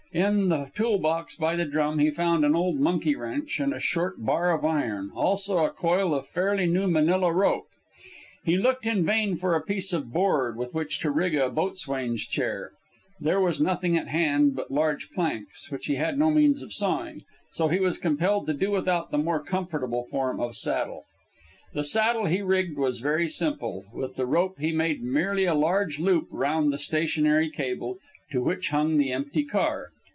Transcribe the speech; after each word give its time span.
In 0.13 0.49
the 0.49 0.69
tool 0.75 0.97
box 0.99 1.37
by 1.37 1.55
the 1.55 1.63
drum 1.63 1.99
he 1.99 2.11
found 2.11 2.43
an 2.43 2.53
old 2.53 2.77
monkey 2.81 3.15
wrench 3.15 3.61
and 3.61 3.73
a 3.73 3.79
short 3.79 4.15
bar 4.25 4.51
of 4.51 4.65
iron, 4.65 5.09
also 5.15 5.59
a 5.59 5.69
coil 5.69 6.13
of 6.13 6.27
fairly 6.27 6.65
new 6.65 6.85
Manila 6.85 7.31
rope. 7.31 7.69
He 8.43 8.57
looked 8.57 8.85
in 8.85 9.05
vain 9.05 9.37
for 9.37 9.55
a 9.55 9.61
piece 9.63 9.93
of 9.93 10.11
board 10.11 10.57
with 10.57 10.73
which 10.73 10.99
to 10.99 11.11
rig 11.11 11.33
a 11.35 11.49
"boatswain's 11.49 12.25
chair." 12.25 12.71
There 13.21 13.39
was 13.39 13.61
nothing 13.61 13.95
at 13.95 14.09
hand 14.09 14.53
but 14.53 14.69
large 14.69 15.11
planks, 15.11 15.71
which 15.71 15.85
he 15.85 15.95
had 15.95 16.19
no 16.19 16.29
means 16.29 16.61
of 16.61 16.73
sawing, 16.73 17.21
so 17.53 17.69
he 17.69 17.79
was 17.79 17.97
compelled 17.97 18.47
to 18.47 18.53
do 18.53 18.69
without 18.69 19.11
the 19.11 19.17
more 19.17 19.41
comfortable 19.41 20.07
form 20.11 20.41
of 20.41 20.57
saddle. 20.57 21.05
The 21.73 21.85
saddle 21.85 22.25
he 22.25 22.41
rigged 22.41 22.77
was 22.77 22.99
very 22.99 23.29
simple. 23.29 23.85
With 23.93 24.17
the 24.17 24.25
rope 24.25 24.59
he 24.59 24.73
made 24.73 25.01
merely 25.03 25.45
a 25.45 25.55
large 25.55 26.01
loop 26.01 26.27
round 26.31 26.73
the 26.73 26.77
stationary 26.77 27.49
cable, 27.49 27.97
to 28.31 28.43
which 28.43 28.71
hung 28.71 28.97
the 28.97 29.13
empty 29.13 29.45
car. 29.45 29.91